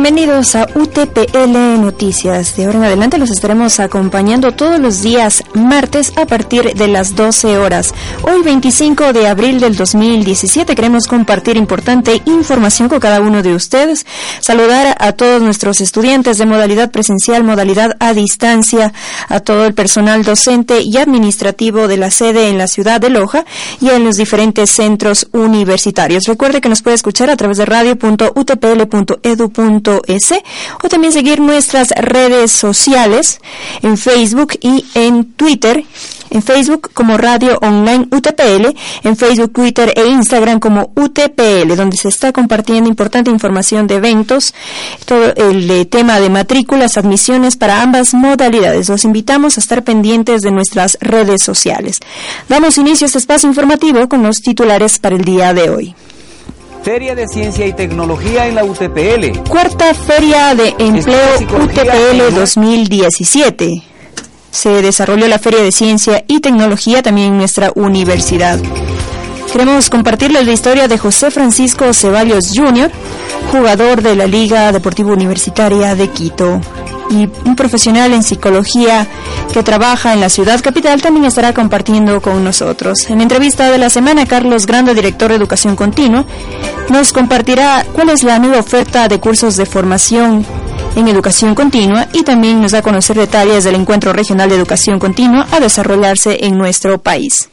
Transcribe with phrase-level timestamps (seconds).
[0.00, 2.56] Bienvenidos a UTPL Noticias.
[2.56, 7.16] De ahora en adelante los estaremos acompañando todos los días martes a partir de las
[7.16, 7.92] 12 horas.
[8.22, 14.06] Hoy 25 de abril del 2017 queremos compartir importante información con cada uno de ustedes.
[14.38, 18.92] Saludar a todos nuestros estudiantes de modalidad presencial, modalidad a distancia,
[19.28, 23.44] a todo el personal docente y administrativo de la sede en la ciudad de Loja
[23.80, 26.22] y en los diferentes centros universitarios.
[26.26, 29.48] Recuerde que nos puede escuchar a través de radio.utpl.edu
[30.82, 33.40] o también seguir nuestras redes sociales
[33.82, 35.84] en Facebook y en Twitter.
[36.30, 42.08] En Facebook como Radio Online UTPL, en Facebook, Twitter e Instagram como UTPL, donde se
[42.08, 44.52] está compartiendo importante información de eventos,
[45.06, 48.90] todo el tema de matrículas, admisiones para ambas modalidades.
[48.90, 51.98] Los invitamos a estar pendientes de nuestras redes sociales.
[52.46, 55.94] Damos inicio a este espacio informativo con los titulares para el día de hoy.
[56.82, 59.48] Feria de Ciencia y Tecnología en la UTPL.
[59.48, 63.82] Cuarta Feria de Empleo UTPL 2017.
[64.50, 68.58] Se desarrolló la Feria de Ciencia y Tecnología también en nuestra universidad.
[69.52, 72.90] Queremos compartirles la historia de José Francisco Ceballos Jr.,
[73.50, 76.60] jugador de la Liga Deportiva Universitaria de Quito
[77.10, 79.06] y un profesional en psicología
[79.52, 83.08] que trabaja en la ciudad capital también estará compartiendo con nosotros.
[83.08, 86.24] En entrevista de la semana, Carlos Grande, director de Educación Continua,
[86.90, 90.44] nos compartirá cuál es la nueva oferta de cursos de formación
[90.96, 94.98] en educación continua y también nos da a conocer detalles del encuentro regional de educación
[94.98, 97.48] continua a desarrollarse en nuestro país.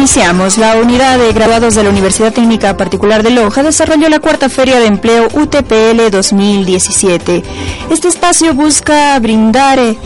[0.00, 0.56] Iniciamos.
[0.56, 4.80] La unidad de graduados de la Universidad Técnica Particular de Loja desarrolló la cuarta Feria
[4.80, 7.42] de Empleo UTPL 2017.
[7.90, 9.98] Este espacio busca brindar eh,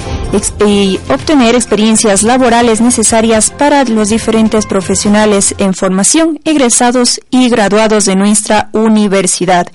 [0.66, 8.16] y obtener experiencias laborales necesarias para los diferentes profesionales en formación, egresados y graduados de
[8.16, 9.70] nuestra universidad.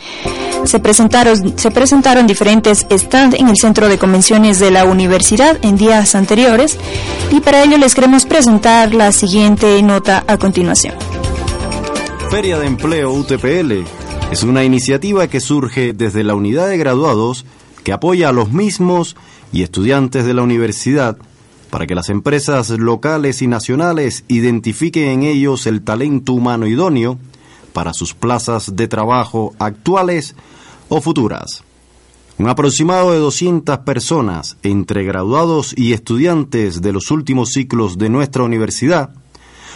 [0.65, 5.77] Se presentaron, se presentaron diferentes stands en el centro de convenciones de la universidad en
[5.77, 6.77] días anteriores
[7.31, 10.95] y para ello les queremos presentar la siguiente nota a continuación.
[12.29, 13.85] Feria de Empleo UTPL
[14.31, 17.45] es una iniciativa que surge desde la unidad de graduados
[17.83, 19.15] que apoya a los mismos
[19.51, 21.17] y estudiantes de la universidad
[21.69, 27.17] para que las empresas locales y nacionales identifiquen en ellos el talento humano idóneo
[27.73, 30.35] para sus plazas de trabajo actuales
[30.89, 31.63] o futuras.
[32.37, 38.43] Un aproximado de 200 personas, entre graduados y estudiantes de los últimos ciclos de nuestra
[38.43, 39.09] universidad,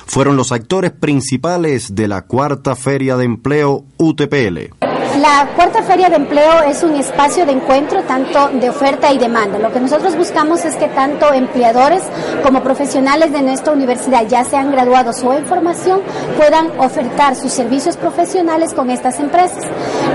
[0.05, 4.92] fueron los actores principales de la cuarta Feria de Empleo UTPL.
[5.21, 9.59] La cuarta feria de empleo es un espacio de encuentro tanto de oferta y demanda.
[9.59, 12.01] Lo que nosotros buscamos es que tanto empleadores
[12.41, 16.01] como profesionales de nuestra universidad, ya sean graduados o en formación,
[16.35, 19.63] puedan ofertar sus servicios profesionales con estas empresas.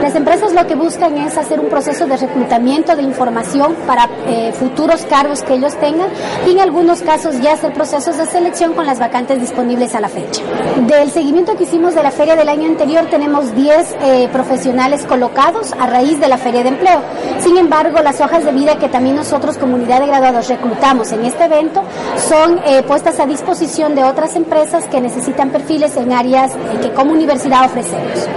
[0.03, 4.53] Las empresas lo que buscan es hacer un proceso de reclutamiento de información para eh,
[4.53, 6.09] futuros cargos que ellos tengan
[6.45, 10.09] y en algunos casos ya hacer procesos de selección con las vacantes disponibles a la
[10.09, 10.43] fecha.
[10.89, 15.73] Del seguimiento que hicimos de la feria del año anterior tenemos 10 eh, profesionales colocados
[15.73, 17.01] a raíz de la feria de empleo.
[17.41, 21.45] Sin embargo, las hojas de vida que también nosotros, comunidad de graduados, reclutamos en este
[21.45, 21.83] evento
[22.29, 26.93] son eh, puestas a disposición de otras empresas que necesitan perfiles en áreas eh, que
[26.93, 28.29] como universidad ofrecemos.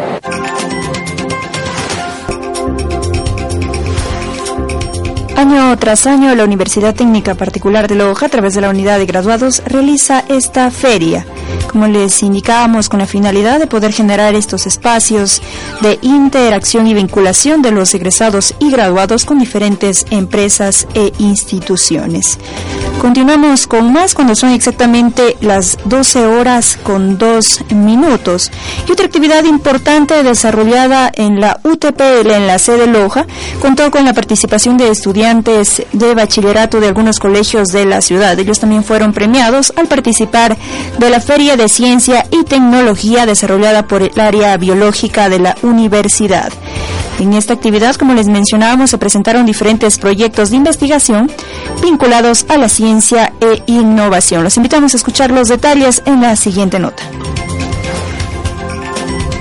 [5.38, 9.06] Año tras año, la Universidad Técnica Particular de Loja, a través de la unidad de
[9.06, 11.26] graduados, realiza esta feria
[11.72, 15.42] como les indicábamos, con la finalidad de poder generar estos espacios
[15.82, 22.38] de interacción y vinculación de los egresados y graduados con diferentes empresas e instituciones.
[23.02, 28.52] Continuamos con más cuando son exactamente las 12 horas con 2 minutos.
[28.88, 33.26] Y otra actividad importante desarrollada en la UTPL en la sede Loja
[33.60, 38.38] contó con la participación de estudiantes de bachillerato de algunos colegios de la ciudad.
[38.38, 40.56] Ellos también fueron premiados al participar
[41.00, 46.54] de la Feria de Ciencia y Tecnología desarrollada por el área biológica de la universidad.
[47.20, 51.32] En esta actividad, como les mencionábamos, se presentaron diferentes proyectos de investigación
[51.82, 54.44] vinculados a la ciencia e innovación.
[54.44, 57.02] Los invitamos a escuchar los detalles en la siguiente nota.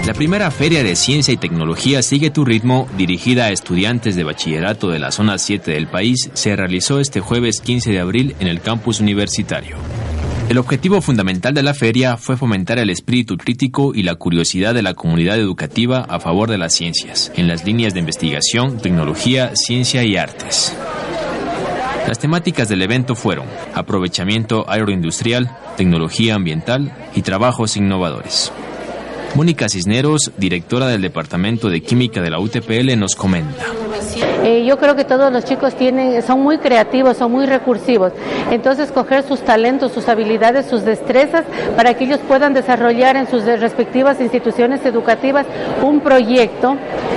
[0.06, 4.88] La primera Feria de Ciencia y Tecnología Sigue tu ritmo, dirigida a estudiantes de bachillerato
[4.88, 8.62] de la zona 7 del país, se realizó este jueves 15 de abril en el
[8.62, 9.76] campus universitario.
[10.50, 14.82] El objetivo fundamental de la feria fue fomentar el espíritu crítico y la curiosidad de
[14.82, 20.02] la comunidad educativa a favor de las ciencias, en las líneas de investigación, tecnología, ciencia
[20.02, 20.76] y artes.
[22.08, 28.50] Las temáticas del evento fueron aprovechamiento agroindustrial, tecnología ambiental y trabajos innovadores.
[29.36, 33.66] Mónica Cisneros, directora del Departamento de Química de la UTPL, nos comenta.
[34.44, 38.12] Eh, yo creo que todos los chicos tienen, son muy creativos, son muy recursivos.
[38.50, 41.44] Entonces, coger sus talentos, sus habilidades, sus destrezas
[41.76, 45.46] para que ellos puedan desarrollar en sus respectivas instituciones educativas
[45.82, 46.76] un proyecto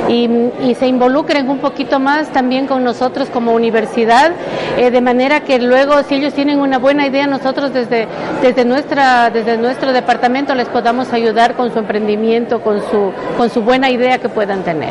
[0.10, 0.30] y,
[0.74, 4.32] se involucren un poquito más también con nosotros como universidad,
[4.78, 8.08] eh, de manera que luego, si ellos tienen una buena idea, nosotros desde,
[8.42, 13.62] desde, nuestra, desde nuestro departamento les podamos ayudar con su emprendimiento, con su, con su
[13.62, 14.90] buena idea que puedan tener.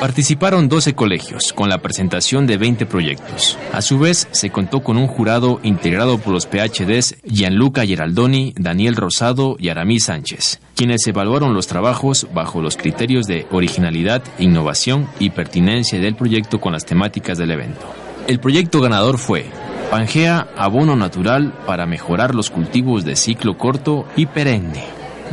[0.00, 3.58] Participaron 12 colegios con la presentación de 20 proyectos.
[3.72, 8.96] A su vez, se contó con un jurado integrado por los PhDs Gianluca Geraldoni, Daniel
[8.96, 15.30] Rosado y Aramí Sánchez, quienes evaluaron los trabajos bajo los criterios de originalidad, innovación y
[15.30, 17.86] pertinencia del proyecto con las temáticas del evento.
[18.26, 19.46] El proyecto ganador fue
[19.90, 24.84] Pangea Abono Natural para mejorar los cultivos de ciclo corto y perenne,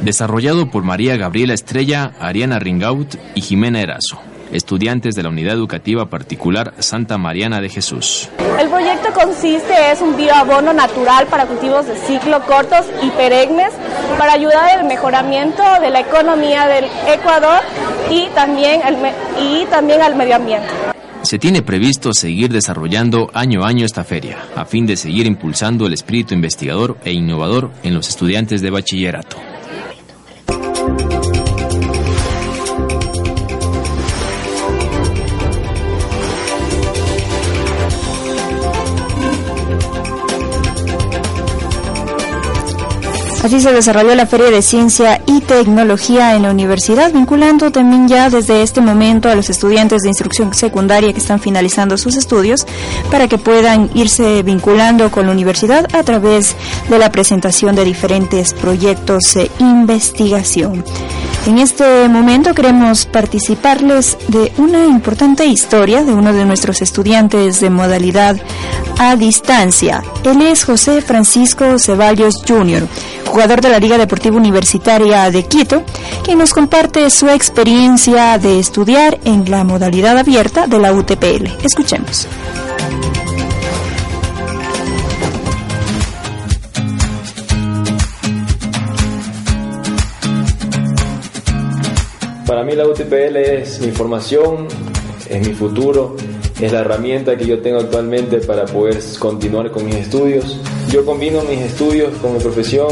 [0.01, 6.06] desarrollado por María Gabriela Estrella, Ariana Ringaut y Jimena Erazo estudiantes de la Unidad Educativa
[6.06, 8.30] Particular Santa Mariana de Jesús.
[8.60, 13.74] El proyecto consiste es un bioabono natural para cultivos de ciclo cortos y perennes
[14.18, 17.62] para ayudar al mejoramiento de la economía del Ecuador
[18.10, 18.82] y también,
[19.42, 20.70] y también al medio ambiente.
[21.24, 25.88] Se tiene previsto seguir desarrollando año a año esta feria, a fin de seguir impulsando
[25.88, 29.53] el espíritu investigador e innovador en los estudiantes de bachillerato.
[43.44, 48.30] Así se desarrolló la Feria de Ciencia y Tecnología en la universidad, vinculando también ya
[48.30, 52.66] desde este momento a los estudiantes de instrucción secundaria que están finalizando sus estudios
[53.12, 56.56] para que puedan irse vinculando con la universidad a través
[56.90, 60.86] de la presentación de diferentes proyectos de investigación.
[61.45, 67.69] En este momento queremos participarles de una importante historia de uno de nuestros estudiantes de
[67.69, 68.38] modalidad
[68.98, 70.01] a distancia.
[70.24, 72.88] Él es José Francisco Ceballos Jr.,
[73.33, 75.81] jugador de la Liga Deportiva Universitaria de Quito,
[76.24, 81.47] quien nos comparte su experiencia de estudiar en la modalidad abierta de la UTPL.
[81.63, 82.27] Escuchemos.
[92.45, 94.68] Para mí la UTPL es mi formación,
[95.27, 96.15] es mi futuro,
[96.62, 100.59] es la herramienta que yo tengo actualmente para poder continuar con mis estudios.
[100.94, 102.88] Yo combino mis estudios con mi profesión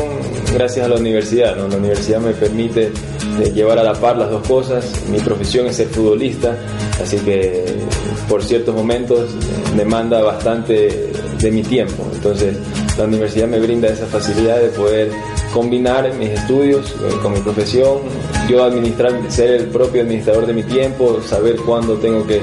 [0.55, 1.55] gracias a la universidad.
[1.55, 5.03] La universidad me permite eh, llevar a la par las dos cosas.
[5.07, 6.57] Mi profesión es ser futbolista,
[6.99, 7.63] así que
[8.27, 12.03] por ciertos momentos eh, demanda bastante de mi tiempo.
[12.11, 12.57] Entonces
[12.97, 15.11] la universidad me brinda esa facilidad de poder
[15.53, 17.99] combinar mis estudios eh, con mi profesión,
[18.49, 22.41] yo administrar, ser el propio administrador de mi tiempo, saber cuándo tengo que,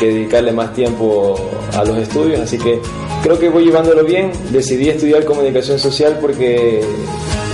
[0.00, 1.36] dedicarle más tiempo
[1.72, 2.80] a los estudios, así que
[3.22, 4.30] creo que voy llevándolo bien.
[4.50, 6.82] Decidí estudiar comunicación social porque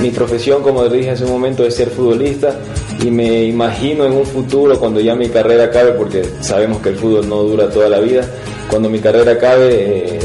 [0.01, 2.59] mi profesión, como dije hace un momento, es ser futbolista
[3.01, 6.97] y me imagino en un futuro, cuando ya mi carrera acabe, porque sabemos que el
[6.97, 8.29] fútbol no dura toda la vida,
[8.69, 10.19] cuando mi carrera acabe, eh,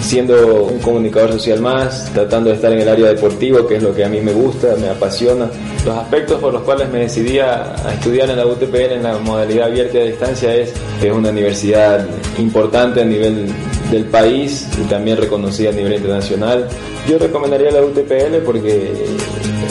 [0.00, 3.94] siendo un comunicador social más, tratando de estar en el área deportivo, que es lo
[3.94, 5.50] que a mí me gusta, me apasiona.
[5.84, 9.68] Los aspectos por los cuales me decidí a, estudiar en la UTPL en la modalidad
[9.68, 12.06] abierta a distancia es que es una universidad
[12.38, 13.46] importante a nivel
[13.90, 16.68] del país y también reconocida a nivel internacional.
[17.08, 18.92] Yo recomendaría la UTPL porque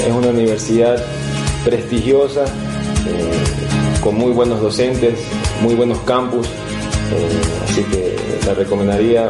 [0.05, 1.01] es una universidad
[1.63, 5.19] prestigiosa, eh, con muy buenos docentes,
[5.62, 9.29] muy buenos campus, eh, así que la recomendaría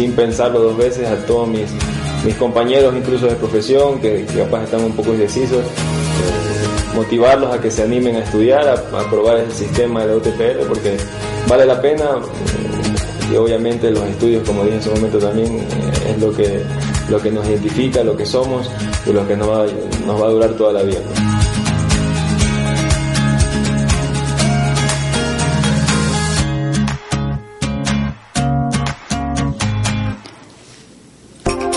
[0.00, 1.68] sin pensarlo dos veces a todos mis,
[2.24, 7.70] mis compañeros, incluso de profesión, que, capaz están un poco indecisos, eh, motivarlos a que
[7.70, 10.96] se animen a estudiar, a, probar el sistema de la UTPL, porque
[11.46, 16.12] vale la pena eh, y obviamente los estudios, como dije en su momento también, eh,
[16.14, 16.62] es lo que,
[17.10, 18.70] lo que nos identifica, lo que somos
[19.04, 21.00] y lo que nos va a durar toda la vida.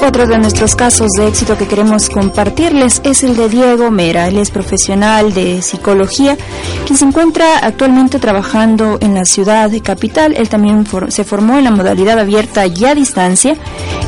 [0.05, 4.27] Otro de nuestros casos de éxito que queremos compartirles es el de Diego Mera.
[4.27, 6.37] Él es profesional de psicología,
[6.85, 10.35] quien se encuentra actualmente trabajando en la ciudad de capital.
[10.35, 13.55] Él también se formó en la modalidad abierta y a distancia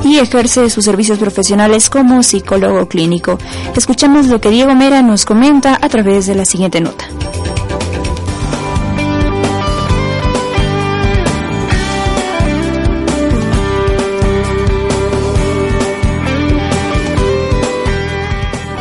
[0.04, 3.40] y ejerce sus servicios profesionales como psicólogo clínico.
[3.74, 7.06] Escuchamos lo que Diego Mera nos comenta a través de la siguiente nota.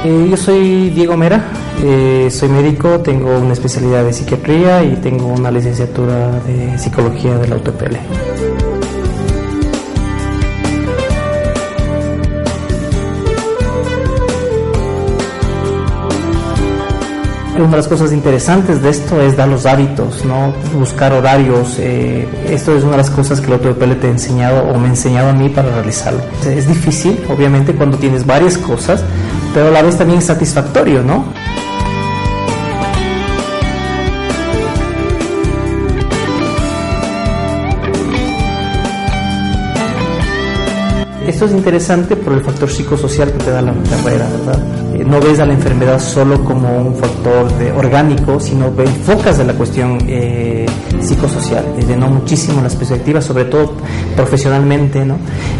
[0.06, 1.42] Eh, yo soy Diego Mera,
[1.82, 7.48] eh, soy médico, tengo una especialidad de psiquiatría y tengo una licenciatura de psicología de
[7.48, 7.96] la UTPL.
[17.56, 20.52] Una de las cosas interesantes de esto es dar los hábitos, ¿no?
[20.78, 21.78] buscar horarios.
[21.78, 24.88] Eh, esto es una de las cosas que la UTPL te ha enseñado o me
[24.88, 26.20] ha enseñado a mí para realizarlo.
[26.44, 29.02] Es difícil, obviamente, cuando tienes varias cosas,
[29.54, 31.24] pero a la vez también es satisfactorio, ¿no?
[41.26, 44.94] Esto es interesante por el factor psicosocial que te da la carrera, ¿verdad?
[44.94, 49.44] Eh, no ves a la enfermedad solo como un factor de orgánico, sino enfocas de
[49.44, 50.66] la cuestión eh,
[51.00, 53.72] psicosocial, llenó muchísimo las perspectivas, sobre todo
[54.14, 55.16] profesionalmente, ¿no?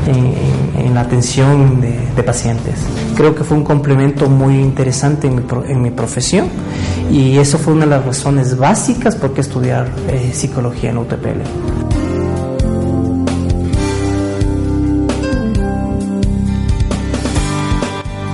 [0.07, 2.75] en, la atención de, pacientes.
[3.17, 6.47] Creo que fue un complemento muy interesante en mi, en mi, profesión
[7.11, 12.04] y eso fue una de las razones básicas por qué estudiar eh, psicología en UTPL.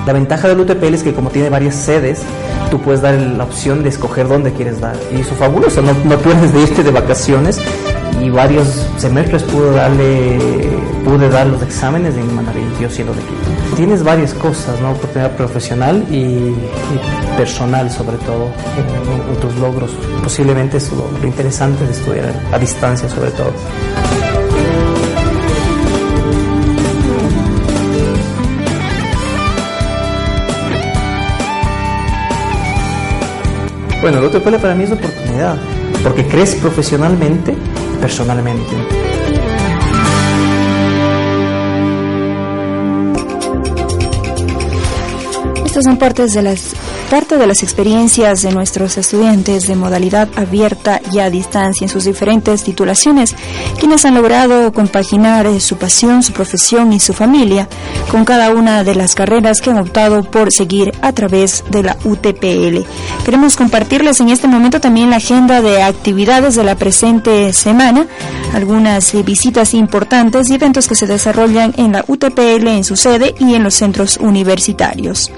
[0.06, 2.22] La ventaja del UTPL es que como tiene varias sedes,
[2.70, 4.96] tú puedes dar la opción de escoger dónde quieres dar.
[5.12, 7.60] Y eso es fabuloso, no, no puedes de irte de vacaciones
[8.22, 10.38] y varios semestres pude darle
[11.04, 13.76] pude dar los exámenes en Manavillo Cielo de Quito.
[13.76, 14.92] Tienes varias cosas, ¿no?
[14.92, 16.54] Oportunidad profesional y,
[17.36, 19.92] personal sobre todo en, tus logros.
[20.22, 23.52] Posiblemente es lo interesante de estudiar a distancia sobre todo.
[34.00, 35.58] Bueno, el UTPL para mí es oportunidad,
[36.02, 37.54] porque crees profesionalmente
[38.00, 38.74] personalmente.
[45.66, 46.74] Estas son partes de las
[47.10, 52.04] parte de las experiencias de nuestros estudiantes de modalidad abierta y a distancia en sus
[52.04, 53.34] diferentes titulaciones,
[53.80, 57.68] quienes han logrado compaginar eh, su pasión, su profesión y su familia
[58.12, 61.96] con cada una de las carreras que han optado por seguir a través de la
[62.04, 62.86] UTPL.
[63.24, 68.06] Queremos compartirles en este momento también la agenda de actividades de la presente semana,
[68.54, 73.34] algunas eh, visitas importantes y eventos que se desarrollan en la UTPL en su sede
[73.40, 75.32] y en los centros universitarios.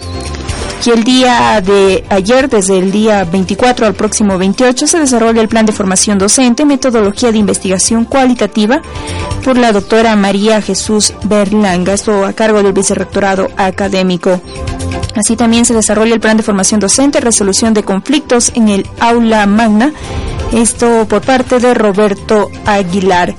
[0.85, 5.49] Y el día de ayer, desde el día 24 al próximo 28, se desarrolla el
[5.49, 8.83] plan de formación docente, metodología de investigación cualitativa
[9.45, 14.41] por la doctora María Jesús Berlanga, esto a cargo del vicerrectorado académico.
[15.15, 19.47] Así también se desarrolla el plan de formación docente, resolución de conflictos en el aula
[19.47, 19.93] magna,
[20.53, 23.35] esto por parte de Roberto Aguilar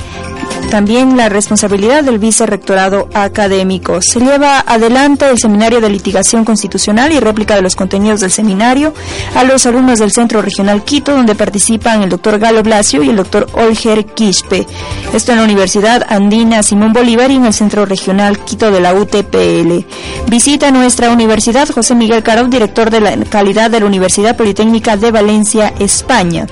[0.73, 4.01] también la responsabilidad del vicerrectorado académico.
[4.01, 8.91] Se lleva adelante el seminario de litigación constitucional y réplica de los contenidos del seminario
[9.35, 13.17] a los alumnos del Centro Regional Quito, donde participan el doctor Galo Blasio y el
[13.17, 14.65] doctor Olger Quispe.
[15.13, 18.95] Esto en la Universidad Andina Simón Bolívar y en el Centro Regional Quito de la
[18.95, 19.85] UTPL.
[20.27, 25.11] Visita nuestra universidad José Miguel Caro, director de la calidad de la Universidad Politécnica de
[25.11, 26.47] Valencia, España.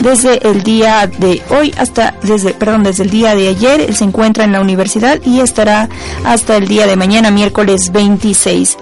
[0.00, 4.44] Desde el día de hoy hasta, desde, perdón, desde el día de él se encuentra
[4.44, 5.88] en la universidad y estará
[6.24, 8.76] hasta el día de mañana, miércoles 26.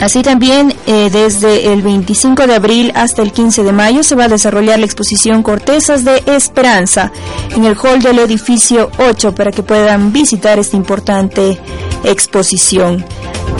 [0.00, 4.24] Así también, eh, desde el 25 de abril hasta el 15 de mayo se va
[4.24, 7.10] a desarrollar la exposición Cortezas de Esperanza
[7.54, 11.58] en el hall del edificio 8 para que puedan visitar esta importante
[12.04, 13.04] exposición.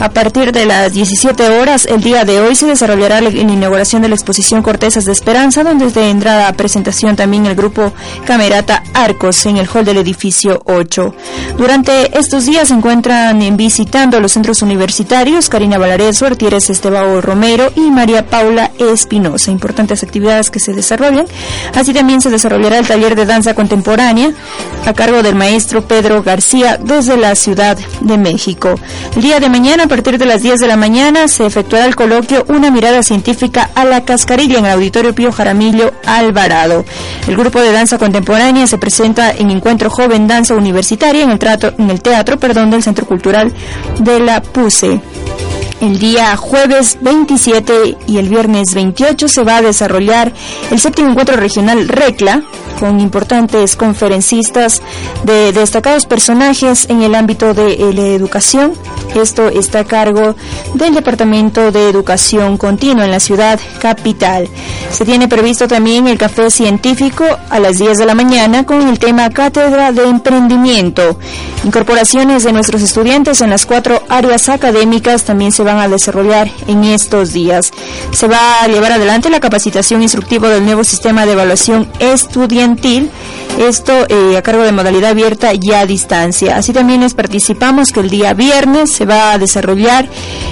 [0.01, 4.09] A partir de las 17 horas, el día de hoy se desarrollará la inauguración de
[4.09, 7.93] la exposición Cortezas de Esperanza, donde tendrá presentación también el grupo
[8.25, 11.15] Camerata Arcos en el hall del edificio 8.
[11.59, 17.91] Durante estos días se encuentran visitando los centros universitarios Karina Valareso, Artieres Estebao Romero y
[17.91, 19.51] María Paula Espinosa.
[19.51, 21.27] Importantes actividades que se desarrollan.
[21.75, 24.31] Así también se desarrollará el taller de danza contemporánea
[24.87, 28.77] a cargo del maestro Pedro García desde la Ciudad de México.
[29.17, 31.97] El día de mañana a partir de las 10 de la mañana, se efectuará el
[31.97, 36.85] coloquio Una mirada científica a la cascarilla en el Auditorio Pío Jaramillo Alvarado.
[37.27, 41.73] El grupo de danza contemporánea se presenta en Encuentro Joven Danza Universitaria en el, trato,
[41.79, 43.51] en el teatro perdón, del Centro Cultural
[44.01, 45.01] de la PUSE.
[45.81, 50.35] El día jueves 27 y el viernes 28 se va a desarrollar
[50.71, 52.43] el séptimo encuentro regional RECLA,
[52.79, 54.83] con importantes conferencistas
[55.25, 58.73] de destacados personajes en el ámbito de la educación.
[59.15, 60.37] Esto está a cargo
[60.75, 64.49] del Departamento de Educación Continua en la ciudad capital.
[64.93, 68.99] Se tiene previsto también el café científico a las 10 de la mañana con el
[68.99, 71.19] tema Cátedra de Emprendimiento.
[71.65, 76.85] Incorporaciones de nuestros estudiantes en las cuatro áreas académicas también se van a desarrollar en
[76.85, 77.73] estos días.
[78.13, 83.09] Se va a llevar adelante la capacitación instructiva del nuevo sistema de evaluación estudiantil mentir
[83.59, 86.57] esto eh, a cargo de modalidad abierta y a distancia.
[86.57, 90.09] Así también les participamos que el día viernes se va a desarrollar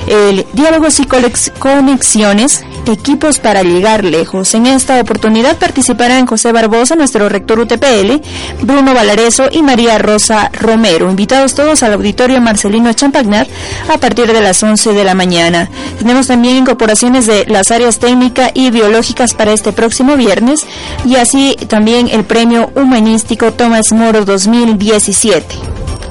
[0.07, 4.55] el Diálogos y Conexiones, equipos para llegar lejos.
[4.55, 8.21] En esta oportunidad participarán José Barbosa, nuestro rector UTPL,
[8.63, 11.11] Bruno Valareso y María Rosa Romero.
[11.11, 13.47] Invitados todos al auditorio Marcelino Champagnar
[13.93, 15.69] a partir de las 11 de la mañana.
[15.99, 20.61] Tenemos también incorporaciones de las áreas técnica y biológicas para este próximo viernes
[21.05, 25.55] y así también el premio humanístico Tomás Moro 2017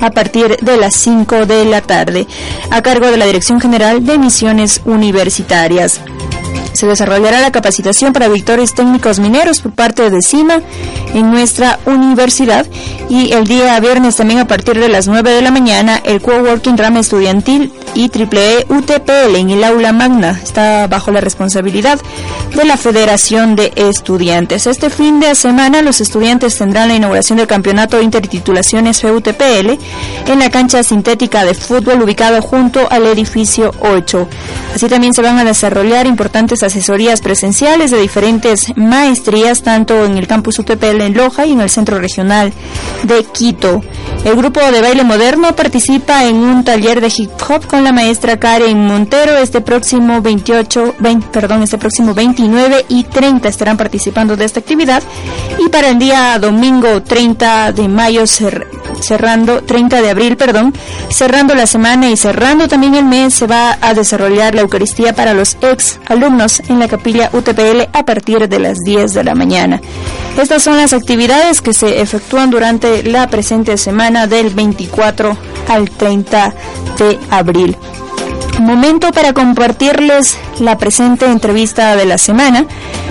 [0.02, 2.28] a partir de las 5 de la tarde,
[2.70, 6.00] a cargo de la Dirección General de Misiones Universitarias.
[6.76, 10.62] Se desarrollará la capacitación para victorios técnicos mineros por parte de CIMA
[11.14, 12.66] en nuestra universidad
[13.10, 16.78] y el día viernes también a partir de las 9 de la mañana el Coworking
[16.78, 22.00] Rama Estudiantil y Triple UTPL en el aula magna está bajo la responsabilidad
[22.54, 24.68] de la Federación de Estudiantes.
[24.68, 29.78] Este fin de semana los estudiantes tendrán la inauguración del campeonato de intertitulaciones FUTPL
[30.28, 34.28] en la cancha sintética de fútbol ubicado junto al edificio 8.
[34.76, 40.28] Así también se van a desarrollar importantes asesorías presenciales de diferentes maestrías, tanto en el
[40.28, 42.54] campus UTPL en Loja y en el centro regional
[43.04, 43.82] de Quito.
[44.24, 48.40] El grupo de baile moderno participa en un taller de hip hop con la maestra
[48.40, 50.96] Karen Montero este próximo 28,
[51.32, 55.04] perdón, este próximo 29 y 30 estarán participando de esta actividad
[55.60, 58.26] y para el día domingo 30 de mayo
[59.06, 60.74] cerrando 30 de abril, perdón,
[61.10, 65.34] cerrando la semana y cerrando también el mes se va a desarrollar la Eucaristía para
[65.34, 69.82] los ex alumnos en la capilla UTPL a partir de las 10 de la mañana.
[70.38, 75.38] Estas son las actividades que se efectúan durante la presente semana del 24
[75.70, 76.54] al 30
[76.98, 77.78] de abril.
[78.60, 82.66] Momento para compartirles la presente entrevista de la semana.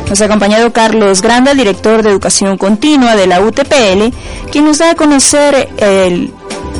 [0.09, 4.15] Nos ha acompañado Carlos Granda, director de Educación Continua de la UTPL,
[4.51, 5.69] quien nos da a conocer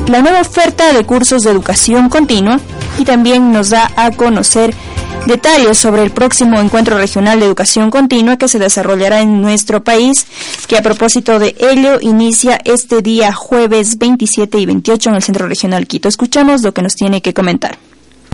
[0.07, 2.59] la nueva oferta de cursos de educación continua
[2.99, 4.73] y también nos da a conocer
[5.25, 10.27] detalles sobre el próximo encuentro regional de educación continua que se desarrollará en nuestro país,
[10.67, 15.47] que a propósito de ello inicia este día jueves 27 y 28 en el Centro
[15.47, 16.07] Regional Quito.
[16.07, 17.77] Escuchamos lo que nos tiene que comentar.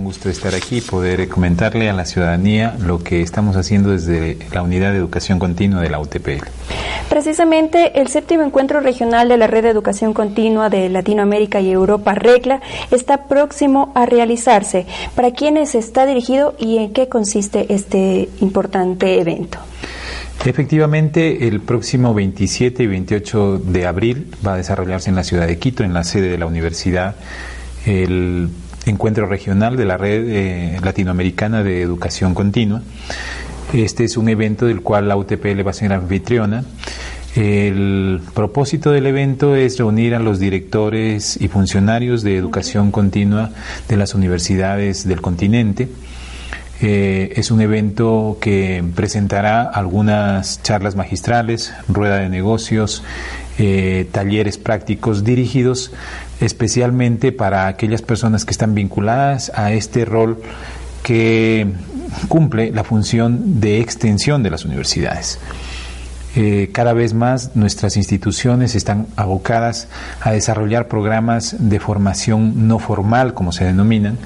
[0.01, 4.35] Un gusto estar aquí y poder comentarle a la ciudadanía lo que estamos haciendo desde
[4.51, 6.43] la Unidad de Educación Continua de la UTPL.
[7.07, 12.15] Precisamente el séptimo encuentro regional de la Red de Educación Continua de Latinoamérica y Europa,
[12.15, 14.87] RECLA, está próximo a realizarse.
[15.13, 19.59] ¿Para quiénes está dirigido y en qué consiste este importante evento?
[20.43, 25.59] Efectivamente, el próximo 27 y 28 de abril va a desarrollarse en la ciudad de
[25.59, 27.17] Quito, en la sede de la universidad,
[27.85, 28.49] el
[28.86, 32.82] encuentro regional de la Red eh, Latinoamericana de Educación Continua.
[33.74, 36.63] Este es un evento del cual la UTPL va a ser anfitriona.
[37.36, 43.52] El propósito del evento es reunir a los directores y funcionarios de educación continua
[43.88, 45.88] de las universidades del continente.
[46.82, 53.04] Eh, es un evento que presentará algunas charlas magistrales, rueda de negocios,
[53.57, 55.91] eh, talleres prácticos dirigidos
[56.39, 60.41] especialmente para aquellas personas que están vinculadas a este rol
[61.03, 61.67] que
[62.27, 65.39] cumple la función de extensión de las universidades.
[66.35, 69.89] Eh, cada vez más nuestras instituciones están abocadas
[70.21, 74.17] a desarrollar programas de formación no formal, como se denominan,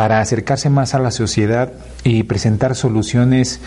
[0.00, 1.72] para acercarse más a la sociedad
[2.04, 3.60] y presentar soluciones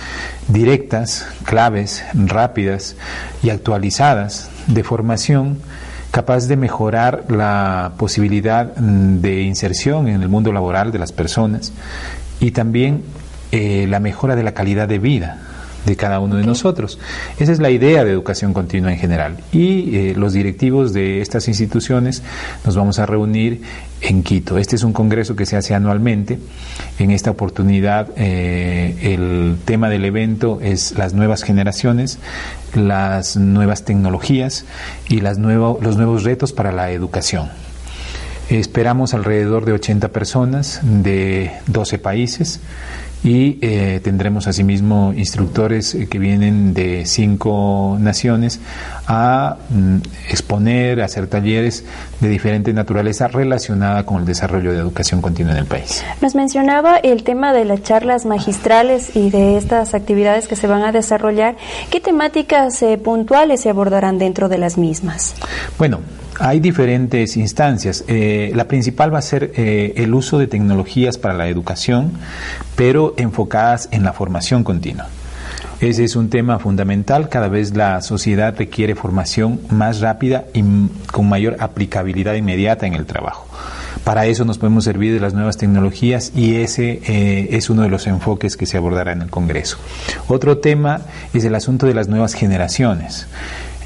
[0.48, 2.96] directas, claves, rápidas
[3.43, 5.60] y actualizadas de formación
[6.10, 11.72] capaz de mejorar la posibilidad de inserción en el mundo laboral de las personas
[12.39, 13.04] y también
[13.52, 15.53] eh, la mejora de la calidad de vida
[15.86, 17.00] de cada uno de nosotros.
[17.39, 19.38] Esa es la idea de educación continua en general.
[19.52, 22.24] Y eh, los directivos de estas instituciones
[22.65, 23.62] nos vamos a reunir
[24.02, 24.58] en Quito.
[24.58, 26.39] Este es un congreso que se hace anualmente.
[27.00, 32.19] En esta oportunidad eh, el tema del evento es las nuevas generaciones,
[32.76, 34.65] las nuevas tecnologías
[35.10, 37.50] y las los nuevos retos para la educación.
[38.50, 42.60] Esperamos alrededor de 80 personas de 12 países
[43.24, 48.60] y eh, tendremos asimismo instructores eh, que vienen de cinco naciones
[49.08, 49.98] a mm,
[50.30, 51.86] exponer, a hacer talleres
[52.20, 56.04] de diferente naturaleza relacionada con el desarrollo de educación continua en el país.
[56.22, 60.84] Nos mencionaba el tema de las charlas magistrales y de estas actividades que se van
[60.84, 61.56] a desarrollar.
[61.90, 65.36] ¿Qué temáticas eh, puntuales se abordarán dentro de las mismas?
[65.78, 66.00] Bueno,
[66.39, 68.04] hay diferentes instancias.
[68.08, 72.13] Eh, la principal va a ser eh, el uso de tecnologías para la educación,
[72.76, 75.08] pero enfocadas en la formación continua.
[75.80, 77.30] Ese es un tema fundamental.
[77.30, 80.63] Cada vez la sociedad requiere formación más rápida y
[81.12, 83.48] con mayor aplicabilidad inmediata en el trabajo.
[84.04, 87.89] Para eso nos podemos servir de las nuevas tecnologías y ese eh, es uno de
[87.89, 89.78] los enfoques que se abordará en el Congreso.
[90.28, 91.02] Otro tema
[91.34, 93.28] es el asunto de las nuevas generaciones.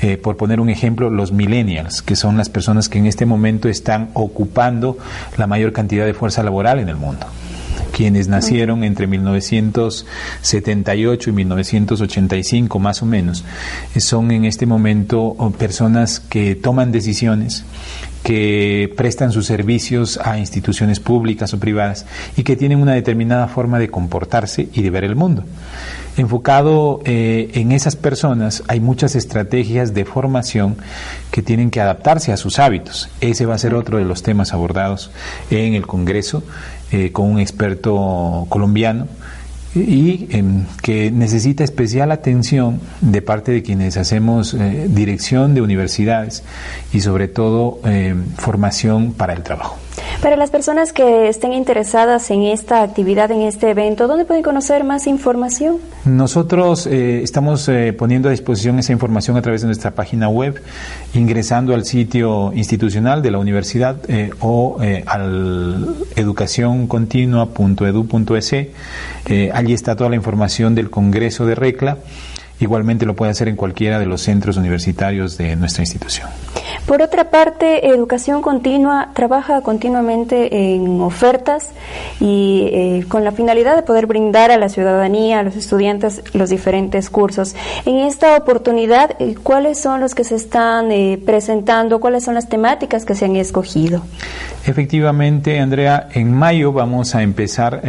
[0.01, 3.67] Eh, por poner un ejemplo, los millennials, que son las personas que en este momento
[3.67, 4.99] están ocupando
[5.38, 7.25] la mayor cantidad de fuerza laboral en el mundo.
[7.91, 13.43] Quienes nacieron entre 1978 y 1985 más o menos,
[13.97, 17.63] son en este momento personas que toman decisiones,
[18.27, 23.79] que prestan sus servicios a instituciones públicas o privadas y que tienen una determinada forma
[23.79, 25.45] de comportarse y de ver el mundo.
[26.17, 30.75] Enfocado eh, en esas personas hay muchas estrategias de formación
[31.31, 33.07] que tienen que adaptarse a sus hábitos.
[33.21, 35.09] Ese va a ser otro de los temas abordados
[35.49, 36.43] en el Congreso
[36.91, 39.07] eh, con un experto colombiano
[39.77, 46.43] y em, que necesita especial atención de parte de quienes hacemos eh, dirección de universidades
[46.93, 49.77] y sobre todo em, formación para el trabajo.
[50.21, 54.83] Para las personas que estén interesadas en esta actividad, en este evento, ¿dónde pueden conocer
[54.83, 55.77] más información?
[56.05, 60.59] Nosotros eh, estamos eh, poniendo a disposición esa información a través de nuestra página web,
[61.13, 68.55] ingresando al sitio institucional de la universidad eh, o al educacioncontinua.edu.es.
[69.67, 71.97] allí está toda la información del Congreso de RECLA
[72.60, 76.27] Igualmente lo puede hacer en cualquiera de los centros universitarios de nuestra institución.
[76.88, 81.69] Por otra parte, Educación Continua trabaja continuamente en ofertas
[82.19, 86.49] y eh, con la finalidad de poder brindar a la ciudadanía, a los estudiantes, los
[86.49, 87.56] diferentes cursos.
[87.86, 91.99] En esta oportunidad, eh, ¿cuáles son los que se están eh, presentando?
[91.99, 94.01] ¿Cuáles son las temáticas que se han escogido?
[94.67, 97.82] Efectivamente, Andrea, en mayo vamos a empezar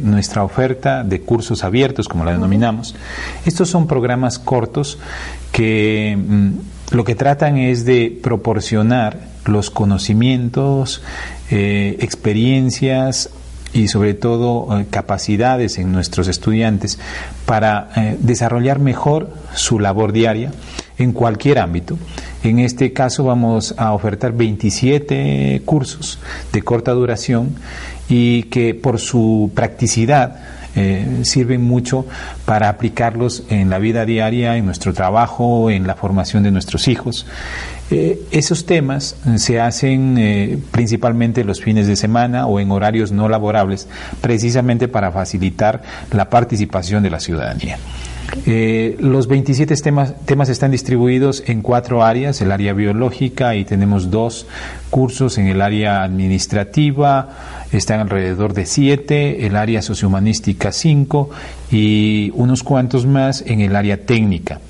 [0.00, 2.94] nuestra oferta de cursos abiertos, como la denominamos.
[3.44, 4.98] Estos son programas cortos
[5.52, 11.02] que mm, lo que tratan es de proporcionar los conocimientos,
[11.50, 13.28] eh, experiencias
[13.72, 16.98] y sobre todo eh, capacidades en nuestros estudiantes
[17.44, 20.52] para eh, desarrollar mejor su labor diaria
[20.98, 21.98] en cualquier ámbito.
[22.42, 26.18] En este caso vamos a ofertar 27 cursos
[26.52, 27.56] de corta duración
[28.08, 30.36] y que por su practicidad
[30.76, 32.06] eh, sirven mucho
[32.44, 37.26] para aplicarlos en la vida diaria, en nuestro trabajo, en la formación de nuestros hijos.
[37.90, 43.28] Eh, esos temas se hacen eh, principalmente los fines de semana o en horarios no
[43.28, 43.88] laborables,
[44.20, 47.78] precisamente para facilitar la participación de la ciudadanía.
[48.44, 54.10] Eh, los 27 temas, temas están distribuidos en cuatro áreas, el área biológica y tenemos
[54.10, 54.46] dos
[54.90, 57.28] cursos en el área administrativa,
[57.72, 61.30] están alrededor de siete, el área sociohumanística cinco
[61.70, 64.60] y unos cuantos más en el área técnica.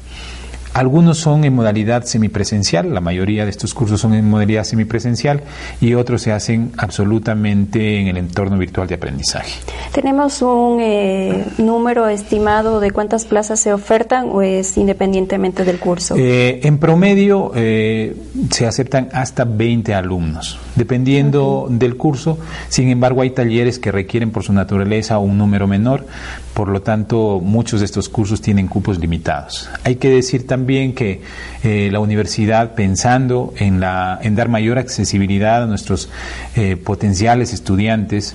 [0.76, 5.40] Algunos son en modalidad semipresencial, la mayoría de estos cursos son en modalidad semipresencial
[5.80, 9.54] y otros se hacen absolutamente en el entorno virtual de aprendizaje.
[9.92, 16.14] ¿Tenemos un eh, número estimado de cuántas plazas se ofertan o es independientemente del curso?
[16.14, 18.14] Eh, en promedio eh,
[18.50, 22.36] se aceptan hasta 20 alumnos, dependiendo del curso.
[22.68, 26.04] Sin embargo, hay talleres que requieren por su naturaleza un número menor,
[26.52, 29.70] por lo tanto, muchos de estos cursos tienen cupos limitados.
[29.82, 31.20] Hay que decir también también que
[31.62, 36.08] eh, la universidad, pensando en, la, en dar mayor accesibilidad a nuestros
[36.56, 38.34] eh, potenciales estudiantes,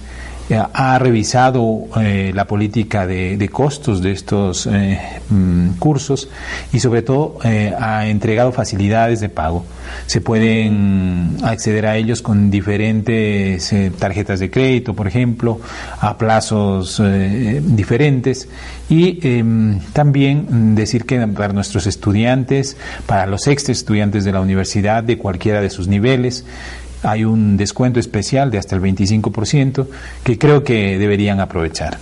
[0.56, 6.30] ha revisado la política de, costos de estos mm, cursos
[6.74, 9.66] y sobre todo ha entregado facilidades de pago.
[10.06, 15.60] Se pueden acceder a ellos con diferentes tarjetas de crédito, por ejemplo,
[16.00, 17.02] a plazos
[17.62, 18.48] diferentes
[18.90, 25.04] y em, también decir que para nuestros estudiantes, para los ex estudiantes de la universidad
[25.04, 26.46] de cualquiera de sus niveles,
[27.04, 29.88] hay un descuento especial de hasta el 25%
[30.24, 31.98] que creo que deberían aprovechar.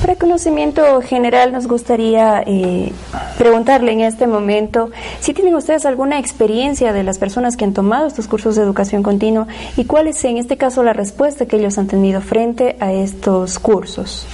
[0.00, 2.92] Para conocimiento general nos gustaría eh,
[3.38, 8.06] preguntarle en este momento si tienen ustedes alguna experiencia de las personas que han tomado
[8.06, 11.78] estos cursos de educación continua y cuál es en este caso la respuesta que ellos
[11.78, 14.26] han tenido frente a estos cursos.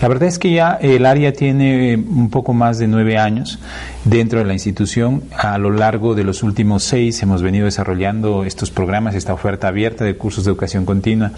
[0.00, 3.58] La verdad es que ya el área tiene un poco más de nueve años
[4.06, 5.24] dentro de la institución.
[5.36, 10.04] A lo largo de los últimos seis hemos venido desarrollando estos programas, esta oferta abierta
[10.04, 11.32] de cursos de educación continua.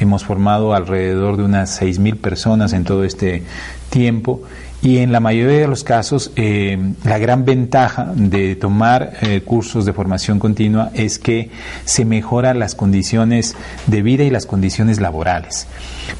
[0.00, 3.42] Hemos formado alrededor de unas seis mil personas en todo este
[3.90, 4.42] tiempo
[4.84, 9.86] y en la mayoría de los casos, eh, la gran ventaja de tomar eh, cursos
[9.86, 11.48] de formación continua es que
[11.86, 15.68] se mejoran las condiciones de vida y las condiciones laborales.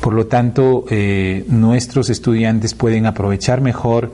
[0.01, 4.13] Por lo tanto, eh, nuestros estudiantes pueden aprovechar mejor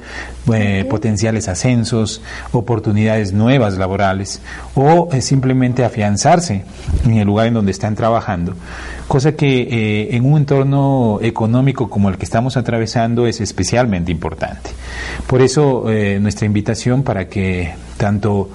[0.88, 4.40] potenciales ascensos, oportunidades nuevas laborales
[4.74, 6.64] o simplemente afianzarse
[7.04, 8.56] en el lugar en donde están trabajando
[9.06, 14.39] cosa que en un entorno económico como el que estamos atravesando es especialmente importante.
[15.26, 18.50] Por eso eh, nuestra invitación para que tanto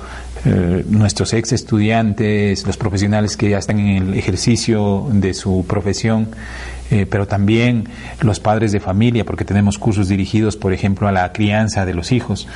[0.46, 6.30] eh, nuestros ex estudiantes, los profesionales que ya están en el ejercicio de su profesión,
[7.10, 7.90] pero también
[8.22, 12.12] los padres de familia, porque tenemos cursos dirigidos, por ejemplo, a la crianza de los
[12.12, 12.48] hijos,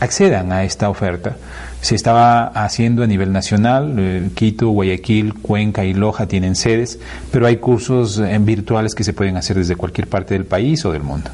[0.00, 1.36] accedan a esta oferta
[1.80, 6.98] se estaba haciendo a nivel nacional, eh, Quito, Guayaquil, Cuenca y Loja tienen sedes,
[7.32, 10.92] pero hay cursos eh, virtuales que se pueden hacer desde cualquier parte del país o
[10.92, 11.30] del mundo.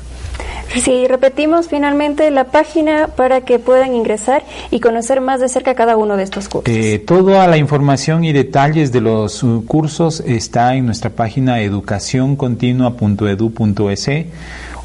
[0.75, 5.97] Sí, repetimos finalmente la página para que puedan ingresar y conocer más de cerca cada
[5.97, 6.73] uno de estos cursos.
[6.75, 14.11] Eh, toda la información y detalles de los uh, cursos está en nuestra página educacioncontinua.edu.es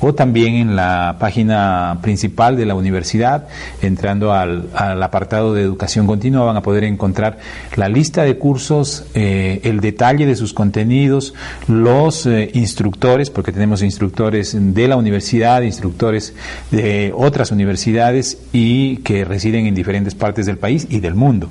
[0.02, 3.48] o también en la página principal de la universidad,
[3.82, 4.70] entrando al,
[5.02, 7.38] apartado de educación continua, van a poder encontrar
[7.76, 11.34] la lista de cursos, eh, el detalle de sus contenidos,
[11.68, 16.34] los eh, instructores, porque tenemos instructores de la universidad, instructores
[16.72, 21.50] de otras universidades y que residen en diferentes partes del país y del mundo.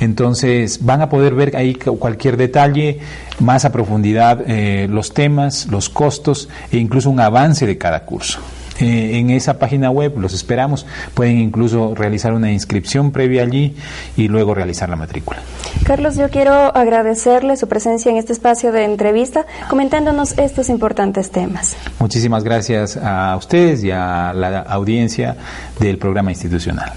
[0.00, 3.00] Entonces van a poder ver ahí cualquier detalle,
[3.40, 8.40] más a profundidad eh, los temas, los costos e incluso un avance de cada curso.
[8.78, 10.86] Eh, en esa página web los esperamos.
[11.14, 13.74] Pueden incluso realizar una inscripción previa allí
[14.16, 15.40] y luego realizar la matrícula.
[15.84, 21.76] Carlos, yo quiero agradecerle su presencia en este espacio de entrevista comentándonos estos importantes temas.
[21.98, 25.36] Muchísimas gracias a ustedes y a la audiencia
[25.80, 26.92] del programa institucional.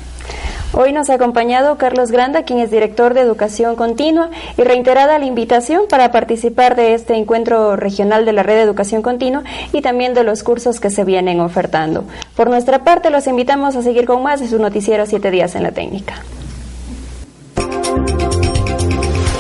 [0.72, 5.26] Hoy nos ha acompañado Carlos Granda, quien es director de Educación Continua, y reiterada la
[5.26, 10.14] invitación para participar de este encuentro regional de la Red de Educación Continua y también
[10.14, 12.04] de los cursos que se vienen ofertando.
[12.36, 15.64] Por nuestra parte, los invitamos a seguir con más de su noticiero Siete Días en
[15.64, 16.22] la Técnica.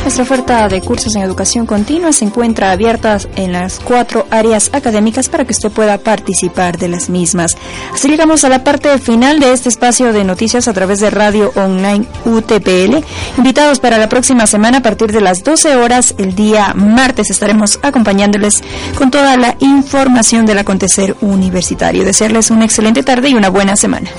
[0.10, 5.30] Nuestra oferta de cursos en educación continua se encuentra abierta en las cuatro áreas académicas
[5.30, 7.56] para que usted pueda participar de las mismas.
[7.94, 11.52] Así llegamos a la parte final de este espacio de noticias a través de Radio
[11.56, 13.06] Online UTPL.
[13.38, 17.78] Invitados para la próxima semana a partir de las 12 horas, el día martes, estaremos
[17.84, 18.64] acompañándoles
[18.98, 22.04] con toda la información del acontecer universitario.
[22.04, 24.10] Desearles una excelente tarde y una buena semana.